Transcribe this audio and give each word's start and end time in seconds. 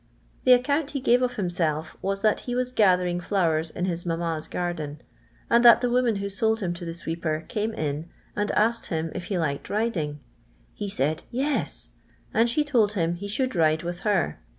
The 0.45 0.53
account 0.53 0.89
he 0.89 0.99
gave 0.99 1.21
of 1.21 1.33
hiiust 1.33 1.59
lf 1.59 1.95
was 2.01 2.23
tliat 2.23 2.39
he 2.39 2.55
was 2.55 2.73
giithering 2.73 3.21
tlowers 3.21 3.69
in 3.69 3.85
his 3.85 4.03
mamma's 4.03 4.47
garden, 4.47 4.99
and 5.47 5.63
that 5.63 5.81
the 5.81 5.91
woman 5.91 6.15
who 6.15 6.27
sold 6.27 6.59
him 6.59 6.73
t(i 6.73 6.83
the 6.87 6.95
sweeper, 6.95 7.45
came 7.47 7.71
in 7.75 8.09
and 8.35 8.49
asked 8.53 8.87
him 8.87 9.11
if 9.13 9.25
he 9.25 9.37
liked 9.37 9.69
riding 9.69 10.19
f 10.75 10.81
lie 10.81 10.87
said,' 10.87 11.21
Yes,' 11.45 11.91
and 12.33 12.49
she 12.49 12.63
told 12.63 12.93
him 12.93 13.13
he 13.13 13.27
should 13.27 13.55
ride 13.55 13.83
with 13.83 13.99
her. 13.99 14.39